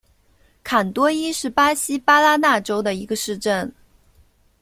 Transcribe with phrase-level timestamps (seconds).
[0.63, 3.71] 坎多伊是巴西巴拉那州的一个市镇。